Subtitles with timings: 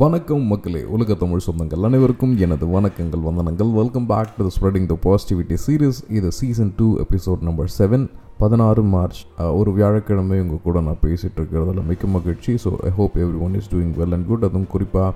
[0.00, 3.72] வணக்கம் மக்களே உலக தமிழ் சொந்தங்கள் அனைவருக்கும் எனது வணக்கங்கள் வந்தனங்கள்.
[3.78, 8.06] Welcome back to spreading the positivity series இது season two episode number seven
[8.38, 9.20] பதினாறு மார்ச்
[9.58, 12.52] ஒரு வியாழக்கிழமை உங்கள் கூட நான் பேசிகிட்டு இருக்கிறதுல மிக்க மகிழ்ச்சி.
[12.64, 15.12] So I hope everyone is doing well and good அதுவும் குறிப்பாக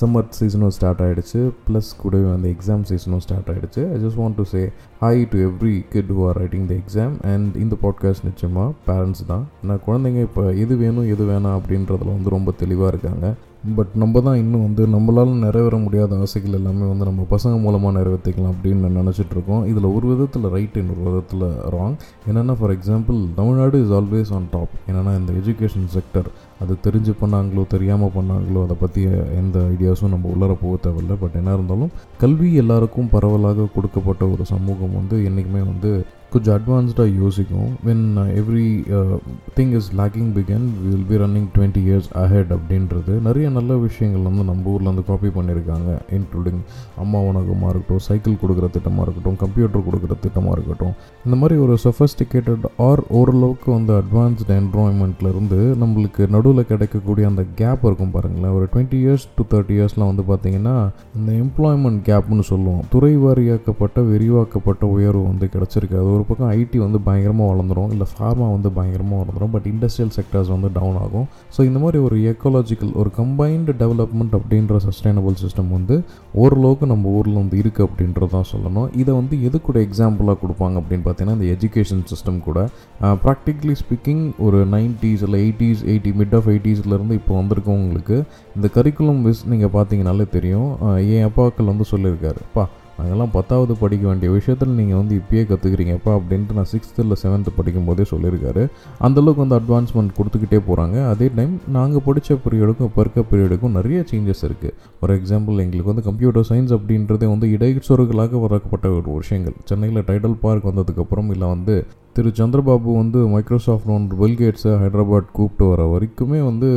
[0.00, 4.46] சம்மர் சீசனும் ஸ்டார்ட் ஆகிடுச்சு ப்ளஸ் கூடவே அந்த எக்ஸாம் சீசனும் ஸ்டார்ட் ஆகிடுச்சு I just want to
[4.54, 4.62] say
[5.04, 9.46] hi to every kid who are writing the exam and இந்த பாட்காஸ்ட் நிச்சயமாக பேரண்ட்ஸ் தான்.
[9.70, 13.28] நான் குழந்தைங்க இப்போ எது வேணும் எது வேணாம் அப்படின்றதுல வந்து ரொம்ப தெளிவாக இருக்காங்க.
[13.76, 18.54] பட் நம்ம தான் இன்னும் வந்து நம்மளால் நிறைவேற முடியாத ஆசைகள் எல்லாமே வந்து நம்ம பசங்க மூலமாக நிறைவேற்றிக்கலாம்
[18.54, 21.96] அப்படின்னு நான் இதில் ஒரு விதத்தில் ரைட் இன்னொரு விதத்தில் ராங்
[22.28, 26.30] என்னென்னா for example Tamil Nadu is always on top என்னென்னா இந்த எஜுகேஷன் செக்டர்
[26.62, 29.02] அது தெரிஞ்சு பண்ணாங்களோ தெரியாமல் பண்ணாங்களோ அதை பற்றி
[29.40, 31.16] எந்த ஐடியாஸும் நம்ம உள்ளர போக தேவையில்லை.
[31.24, 31.92] பட் என்ன இருந்தாலும்
[32.22, 35.92] கல்வி எல்லாருக்கும் பரவலாக கொடுக்கப்பட்ட ஒரு சமூகம் வந்து என்றைக்குமே வந்து
[36.32, 37.70] கொஞ்சம் அட்வான்ஸ்டாக யோசிக்கும்.
[37.86, 38.02] When
[39.56, 44.44] everything is lacking began will be running twenty years ahead அப்படின்றது நிறைய நல்ல விஷயங்கள் வந்து
[44.50, 46.60] நம்ம ஊரில் வந்து காப்பி பண்ணியிருக்காங்க இன்க்ளூடிங்
[47.04, 50.94] அம்மா உணகமாக இருக்கட்டும் சைக்கிள் கொடுக்குற திட்டமாக இருக்கட்டும் கம்ப்யூட்டர் கொடுக்குற திட்டமாக இருக்கட்டும்.
[51.26, 58.12] இந்த மாதிரி ஒரு சொஃபஸ்டிகேட்டட் ஆர் ஓரளவுக்கு வந்து அட்வான்ஸ்டு என்வரான்மெண்ட்லேருந்து நம்மளுக்கு நடுவில் கிடைக்கக்கூடிய அந்த கேப் இருக்கும்
[58.14, 58.54] பாருங்களேன்.
[58.58, 60.74] ஒரு டுவெண்ட்டி இயர்ஸ் டு தேர்ட்டி இயர்ஸ்லாம் வந்து பார்த்தீங்கன்னா
[61.18, 62.80] இந்த எம்ப்ளாய்மெண்ட் கேப்னு சொல்லுவோம்.
[62.92, 65.96] துறை வாரியாக்கப்பட்ட விரிவாக்கப்பட்ட உயர்வு வந்து கிடச்சிருக்கு.
[66.02, 67.90] அது ஒரு பக்கம் ஐடி வந்து பயங்கரமாக வளர்ந்துரும்.
[67.96, 71.26] இல்லை ஃபார்மா வந்து பயங்கரமாக வளர்ந்துடும் பட் இண்டஸ்ட்ரியல் செக்டர்ஸ் வந்து டவுன் ஆகும்.
[71.56, 75.98] ஸோ இந்த மாதிரி ஒரு எக்கோலாஜிக்கல் ஒரு கம்பைன்டு டெவலப்மெண்ட் அப்படின்ற சஸ்டைனபிள் சிஸ்டம் வந்து
[76.44, 78.88] ஓரளவுக்கு நம்ம ஊரில் வந்து இருக்குது அப்படின்றது தான் சொல்லணும்.
[79.02, 82.58] இதை வந்து எது கூட எக்ஸாம்பிளாக கொடுப்பாங்க அப்படின்னு பார்த்தீங்கன்னா இந்த எஜுகேஷன் சிஸ்டம் கூட.
[83.26, 88.18] ப்ராக்டிக்கலி ஸ்பீக்கிங் ஒரு நைன்ட்டீஸ் இல்லை எயிட்டிஸ் எயிட்டி மிட் ஆஃப் எயிட்டிஸ்லேருந்து இப்போ வந்திருக்கவங்களுக்கு
[88.56, 90.70] இந்த கரிக்குலம் விஸ் நீங்கள் பார்த்தீங்கனாலே தெரியும்.
[91.14, 92.66] என் அப்பாக்கள் வந்து சொல்லியிருக்காரு அப்பா
[93.02, 97.86] அதெல்லாம் பத்தாவது படிக்க வேண்டிய விஷயத்தில் நீங்கள் வந்து இப்பயே கற்றுக்கிறீங்கப்பா அப்படின்ட்டு நான் சிக்ஸ்த்து இல்லை செவன்த்து படிக்கும்
[97.88, 98.62] போதே சொல்லியிருக்காரு
[99.06, 104.44] அந்தளவுக்கு வந்து அட்வான்ஸ்மெண்ட் கொடுத்துக்கிட்டே போகிறாங்க அதே டைம் நாங்கள் படித்த பீரியடுக்கும் இப்போ இருக்க பீரியடுக்கும் நிறைய சேஞ்சஸ்
[104.48, 109.56] இருக்குது ஃபார் எக்ஸாம்பிள் எங்களுக்கு வந்து கம்ப்யூட்டர் சயின்ஸ் அப்படின்றதே வந்து இடைச்சொருகளாக வரப்பட்ட ஒரு விஷயங்கள்.
[109.64, 111.76] சென்னையில் டைடல் பார்க் வந்ததுக்கப்புறம் இல்லை வந்து
[112.16, 116.68] திரு சந்திரபாபு வந்து மைக்ரோசாஃப்ட் ஒன்று பில்கேட்ஸை ஹைதராபாத் கூப்பிட்டு வர வரைக்குமே வந்து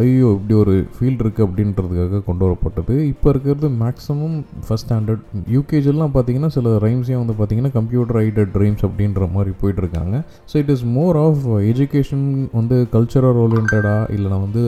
[0.00, 2.94] ஐயோ இப்படி ஒரு ஃபீல்டு இருக்குது அப்படின்றதுக்காக கொண்டு வரப்பட்டது.
[3.12, 4.36] இப்போ இருக்கிறது மேக்ஸிமம்
[4.66, 5.24] ஃபஸ்ட் ஸ்டாண்டர்ட்
[5.56, 10.14] யூகேஜெல்லாம் பார்த்தீங்கன்னா சில ரைம்ஸே வந்து பார்த்தீங்கன்னா கம்ப்யூட்டர் ஐடட் ட்ரீம்ஸ் அப்படின்ற மாதிரி போயிட்டுருக்காங்க.
[10.50, 11.42] So it is more of
[11.72, 12.26] education
[12.58, 14.64] வந்து கல்ச்சரல் ஓரியன்டாக இல்லைனா வந்து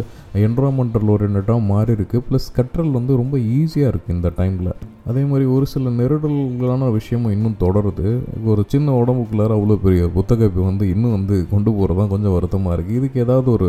[0.48, 4.72] என்வரான்மெண்டல் ஓரியன்டாக மாறி இருக்குது ப்ளஸ் கற்றல் வந்து ரொம்ப ஈஸியாக இருக்குது இந்த டைமில்
[5.06, 8.09] அதே மாதிரி ஒரு சில நெருடல்களான விஷயமும் இன்னும் தொடருது.
[8.50, 12.98] ஒரு சின்ன உடம்புக்குள்ளார அவ்வளோ பெரிய புத்தகப்பை வந்து இன்னும் வந்து கொண்டு போகிறது தான் கொஞ்சம் வருத்தமாக இருக்குது
[13.00, 13.69] இதுக்கு ஏதாவது ஒரு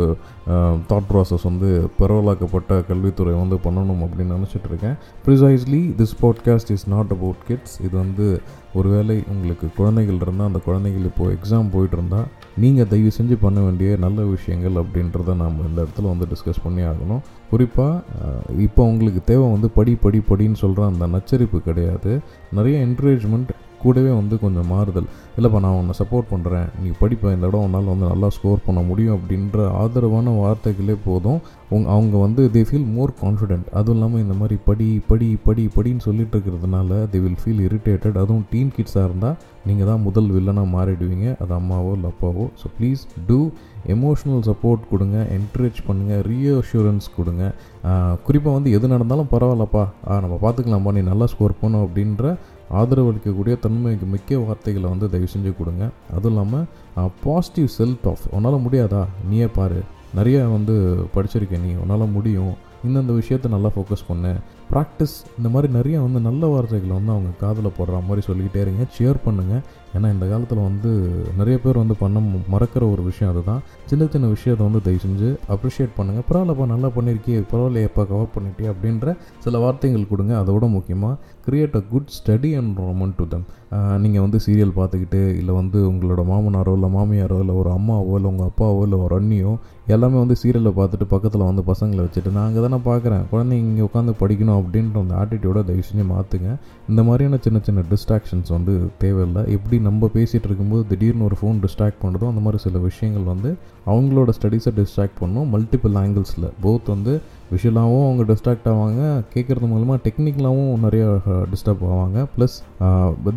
[0.89, 1.69] தாட் ப்ராசஸ் வந்து
[1.99, 4.95] பரவலாக்கப்பட்ட கல்வித்துறை வந்து பண்ணணும் அப்படின்னு நினச்சிட்டு இருக்கேன்.
[5.25, 8.27] Precisely this podcast is not about kids இது வந்து
[8.73, 12.27] ஒருவேளை உங்களுக்கு குழந்தைகள் இருந்தால் அந்த குழந்தைகள் இப்போது எக்ஸாம் போயிட்டு இருந்தால்
[12.63, 17.21] நீங்கள் தயவு செஞ்சு பண்ண வேண்டிய நல்ல விஷயங்கள் அப்படின்றத நாம் இந்த இடத்துல வந்து டிஸ்கஸ் பண்ணி ஆகணும்.
[17.49, 17.95] குறிப்பாக
[18.65, 22.11] இப்போ உங்களுக்கு தேவை வந்து படி படி படின்னு சொல்கிற அந்த நச்சரிப்பு கிடையாது.
[22.57, 23.51] நிறைய என்கரேஜ்மெண்ட்
[23.85, 25.09] கூடவே வந்து கொஞ்சம் மாறுதல்.
[25.37, 29.15] இல்லைப்பா நான் உன்னை சப்போர்ட் பண்ணுறேன் நீ படிப்பேன் இந்த இடம் உன்னால் வந்து நல்லா ஸ்கோர் பண்ண முடியும்
[29.17, 31.39] அப்படின்ற ஆதரவான வார்த்தைகளே போதும்.
[31.75, 36.05] உங் அவங்க வந்து தே ஃபீல் மோர் கான்ஃபிடென்ட் அதுவும் இல்லாமல் இந்த மாதிரி படி படி படி படின்னு
[36.07, 39.37] சொல்லிட்டு இருக்கிறதுனால தே வில் ஃபீல் இரிட்டேட்டட் அதுவும் டீன் கிட்ஸாக இருந்தால்
[39.67, 41.27] நீங்கள் தான் முதல் வில்லனாக மாறிடுவீங்க.
[41.43, 42.45] அது அம்மாவோ இல்லை அப்பாவோ.
[42.61, 43.39] So please do
[43.93, 47.43] emotional support கொடுங்க என்கரேஜ் பண்ணுங்கள் ரீஅஷூரன்ஸ் கொடுங்க.
[48.27, 49.83] குறிப்பாக வந்து எது நடந்தாலும் பரவாயில்லப்பா.
[50.25, 52.35] நம்ம பார்த்துக்கலாம்ப்பா நீ நல்லா ஸ்கோர் பண்ணும் அப்படின்ற
[52.69, 55.89] ஆதரவு அளிக்கக்கூடிய தன்மைக்கு மிக்க வார்த்தைகளை வந்து தயவு செஞ்சு கொடுங்க.
[56.11, 56.65] அதுவும் இல்லாமல்
[57.23, 59.05] பாசிட்டிவ் செல்ஃப் ஆஃப் உன்னால் முடியாதா?
[59.29, 59.81] நீயே பாரு.
[60.13, 61.73] நிறைய வந்து படிச்சிருக்கேன் நீ.
[61.73, 62.53] உன்னால் முடியும்.
[62.87, 64.35] இந்தந்த விஷயத்தை நல்லா ஃபோக்கஸ் பண்ணு.
[64.71, 68.85] ப்ராக்டிஸ் இந்த மாதிரி நிறைய வந்து நல்ல வார்த்தைகளை வந்து அவங்க காதில் போடுற மாதிரி சொல்லிக்கிட்டே இருங்க.
[68.97, 69.63] ஷேர் பண்ணுங்கள்
[69.97, 70.89] ஏன்னா இந்த காலத்தில் வந்து
[71.39, 72.21] நிறைய பேர் வந்து பண்ண
[72.53, 73.61] மறக்கிற ஒரு விஷயம் அதுதான்.
[73.89, 77.37] சின்ன சின்ன விஷயத்தை வந்து தயவு செஞ்சு அப்ரிஷியேட் பண்ணுங்கள் பரவாயில்லப்பா நல்லா பண்ணியிருக்கியே
[77.89, 79.13] எப்போ கவர் பண்ணிட்டே அப்படின்ற
[79.45, 80.33] சில வார்த்தைகள் கொடுங்க.
[80.43, 81.15] அதோட முக்கியமாக
[81.45, 82.51] create a good study
[82.87, 83.45] environment to them
[84.03, 88.49] நீங்கள் வந்து சீரியல் பார்த்துக்கிட்டு இல்லை வந்து உங்களோட மாமனாரோ இல்லை மாமியாரோ இல்லை ஒரு அம்மாவோ இல்லை உங்கள்
[88.51, 89.53] அப்பாவோ இல்லை ஒரு அண்ணியோ
[89.95, 93.23] எல்லாமே வந்து சீரியலை பார்த்துட்டு பக்கத்தில் வந்து பசங்களை வச்சுட்டு நான் அங்கே தானே பார்க்குறேன்.
[93.31, 94.54] குழந்தைங்க இங்கே உட்காந்து படிக்கணும்.
[94.59, 96.49] அப்படின்ற அந்த ஆட்டிடியூடை தயவு செஞ்சு மாற்றுங்க
[96.89, 98.73] இந்த மாதிரியான சின்ன சின்ன டிஸ்ட்ராக்ஷன்ஸ் வந்து
[99.03, 99.43] தேவையில்லை.
[99.57, 103.51] எப்படி நம்ம பேசிகிட்டு இருக்கும்போது திடீர்னு ஒரு ஃபோன் டிஸ்ட்ராக்ட் பண்ணுறதோ அந்த மாதிரி சில விஷயங்கள் வந்து
[103.85, 105.49] அவங்களோட ஸ்டடீஸை டிஸ்ட்ராக்ட் பண்ணும்.
[105.55, 107.15] மல்டிபிள் ஆங்கிள்ஸில் போத் வந்து
[107.53, 109.01] விஷுவலாகவும் அவங்க டிஸ்ட்ராக்ட் ஆவாங்க.
[109.33, 111.05] கேட்குறது மூலமாக டெக்னிக்கலாகவும் நிறைய
[111.51, 112.17] டிஸ்டர்ப் ஆவாங்க.
[112.35, 112.55] Plus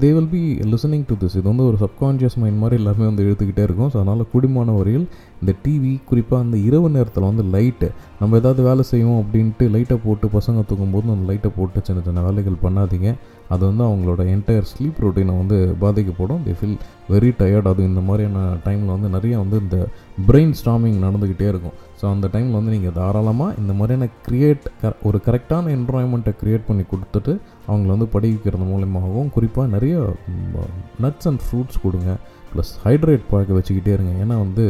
[0.02, 3.64] they will be listening to this இது வந்து ஒரு சப்கான்ஷியஸ் மைண்ட் மாதிரி எல்லாமே வந்து எழுத்துக்கிட்டே
[3.68, 3.90] இருக்கும்.
[3.92, 5.06] ஸோ அதனால் குடிமான வரையில்
[5.42, 7.88] இந்த டிவி குறிப்பாக அந்த இரவு நேரத்தில் வந்து லைட்டு
[8.20, 12.62] நம்ம ஏதாவது வேலை செய்வோம் அப்படின்ட்டு லைட்டை போட்டு பசங்க தூங்கும்போது அந்த லைட்டை போட்டு சின்ன சின்ன வேலைகள்
[12.66, 13.10] பண்ணாதீங்க.
[13.54, 16.40] அது வந்து அவங்களோட என்டையர் ஸ்லீப் ரொட்டீனை வந்து பாதிக்கப்படும்.
[16.46, 16.78] தே ஃபீல்
[17.12, 19.78] வெரி டயர்ட் அது இந்த மாதிரியான டைமில் வந்து நிறைய வந்து இந்த
[20.28, 21.76] பிரெயின் ஸ்டாமிங் நடந்துக்கிட்டே இருக்கும்.
[22.00, 26.84] ஸோ அந்த டைமில் வந்து நீங்கள் தாராளமாக இந்த மாதிரியான க்ரியேட் க ஒரு கரெக்டான என்வரான்மெண்ட்டை க்ரியேட் பண்ணி
[26.92, 27.34] கொடுத்துட்டு
[27.70, 29.96] அவங்கள வந்து படிக்கிறது மூலியமாகவும் குறிப்பாக நிறைய
[31.06, 32.12] நட்ஸ் அண்ட் ஃப்ரூட்ஸ் கொடுங்க.
[32.52, 34.12] ப்ளஸ் ஹைட்ரேட் பழக்க வச்சுக்கிட்டே இருங்க.
[34.24, 34.66] ஏன்னா வந்து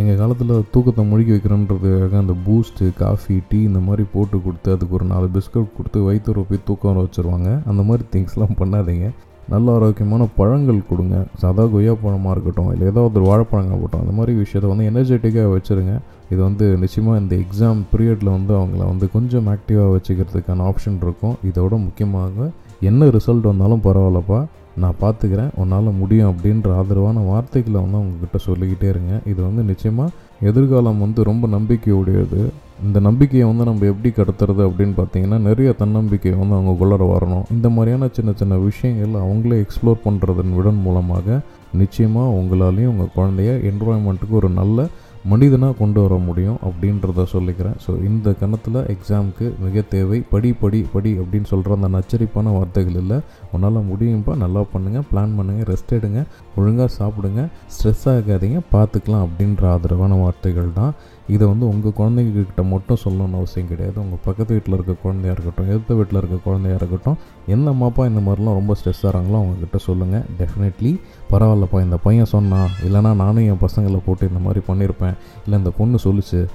[0.00, 5.06] எங்கள் காலத்தில் தூக்கத்தை முழுகி வைக்கிறோன்றதுக்காக அந்த பூஸ்ட்டு காஃபி டீ இந்த மாதிரி போட்டு கொடுத்து அதுக்கு ஒரு
[5.10, 7.50] நாலு பிஸ்கட் கொடுத்து வயிற்று போய் தூக்கம் வர வச்சுருவாங்க.
[7.70, 9.08] அந்த மாதிரி திங்ஸ்லாம் பண்ணாதீங்க.
[9.52, 11.16] நல்ல ஆரோக்கியமான பழங்கள் கொடுங்க.
[11.42, 15.94] சாதா கொய்யா பழமாக இருக்கட்டும் இல்லை ஏதாவது ஒரு வாழைப்பழங்க போட்டோம் அந்த மாதிரி விஷயத்தை வந்து எனர்ஜெட்டிக்காக வச்சுருங்க.
[16.32, 21.36] இது வந்து நிச்சயமாக இந்த எக்ஸாம் பீரியடில் வந்து அவங்கள வந்து கொஞ்சம் ஆக்டிவாக வச்சுக்கிறதுக்கான ஆப்ஷன் இருக்கும்.
[21.50, 22.50] இதோட முக்கியமாக
[22.90, 24.40] என்ன ரிசல்ட் வந்தாலும் பரவாயில்லப்பா.
[24.82, 25.50] நான் பார்த்துக்கிறேன்.
[25.54, 29.20] உன்னால் முடியும் அப்படின்ற ஆதரவான வார்த்தைகளை வந்து அவங்கக்கிட்ட சொல்லிக்கிட்டே இருங்க.
[29.26, 30.10] இது வந்து நிச்சயமாக
[30.40, 32.40] எதிர்காலம் வந்து ரொம்ப நம்பிக்கையுடையது.
[32.86, 37.44] இந்த நம்பிக்கையை வந்து நம்ம எப்படி கடத்துறது அப்படின்னு பார்த்தீங்கன்னா நிறைய தன்னம்பிக்கை வந்து அவங்க அவங்களுக்குள்ளார வரணும்.
[37.50, 41.40] இந்த மாதிரியான சின்ன சின்ன விஷயங்கள் அவங்களே எக்ஸ்ப்ளோர் பண்ணுறதன் விடன் மூலமாக
[41.82, 44.88] நிச்சயமாக உங்களாலேயும் உங்கள் குழந்தைய என்வரான்மெண்ட்டுக்கு ஒரு நல்ல
[45.30, 47.76] மனிதனாக கொண்டு வர முடியும் அப்படின்றத சொல்லிக்கிறேன்.
[47.84, 50.18] ஸோ இந்த கணத்தில் எக்ஸாமுக்கு மிக தேவை.
[50.32, 53.18] படி படி படி அப்படின்னு சொல்கிற அந்த நச்சரிப்பான வார்த்தைகள் இல்லை.
[53.54, 56.22] உன்னால் முடியும்ப்பா நல்லா பண்ணுங்கள் பிளான் பண்ணுங்கள் ரெஸ்ட் எடுங்க
[56.60, 57.44] ஒழுங்காக சாப்பிடுங்க
[57.76, 60.94] ஸ்ட்ரெஸ் ஆகாதீங்க பார்த்துக்கலாம் அப்படின்ற ஆதரவான வார்த்தைகள் தான்.
[61.28, 64.00] இதை வந்து உங்கள் குழந்தைங்கக்கிட்ட மட்டும் சொல்லணும்னு அவசியம் கிடையாது.
[64.00, 68.58] உங்கள் பக்கத்து வீட்டில் இருக்க குழந்தையாக இருக்கட்டும் எதிர்த்த வீட்டில் இருக்க குழந்தையாக இருக்கட்டும் எந்த அம்மாப்பா இந்த மாதிரிலாம்
[68.60, 72.68] ரொம்ப ஸ்ட்ரெஸ் ஆகிறாங்களோ அவங்கக்கிட்ட சொல்லுங்கள் டெஃபினெட்லி பரவாயில்லப்பா இந்த பையன் சொன்னான்.
[72.86, 75.16] இல்லைனா நானும் என் பசங்களை போட்டு இந்த மாதிரி பண்ணியிருப்பேன்.
[75.44, 76.48] இல்லை இந்த பொண்ணு சொல்லிச்சு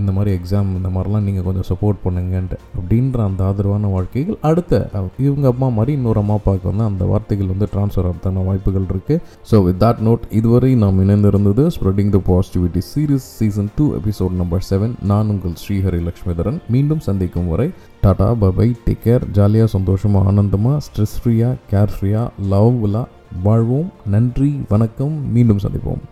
[0.00, 4.82] இந்த மாதிரி எக்ஸாம் இந்த மாதிரிலாம் நீங்கள் கொஞ்சம் சப்போர்ட் பண்ணுங்கன்ட்டு அப்படின்ற அந்த ஆதரவான வாழ்க்கைகள் அடுத்த
[5.26, 9.20] இவங்க அம்மா மாதிரி இன்னொரு அம்மா அப்பாவுக்கு வந்து அந்த வார்த்தைகள் வந்து ட்ரான்ஸ்ஃபர் ஆகிறதுக்கான வாய்ப்புகள் இருக்குது
[9.50, 14.66] ஸோ வித் தட் நோட் இதுவரை நாம் இணைந்திருந்தது spreading the positivity series season two episode number
[14.70, 16.58] seven நான் உங்கள் ஸ்ரீஹரி லக்ஷ்மிதரன்.
[16.74, 17.68] மீண்டும் சந்திக்கும் வரை
[18.04, 23.06] டாடா பபை டேக் கேர் ஜாலியாக சந்தோஷமாக ஆனந்தமாக ஸ்ட்ரெஸ் ஃப்ரீயாக கேர் ஃப்ரீயாக லவ்ஃபுல்லாக
[23.46, 23.88] வாழ்வோம்.
[24.14, 25.16] நன்றி வணக்கம்.
[25.36, 26.02] மீண்டும் சந்திப்போம்.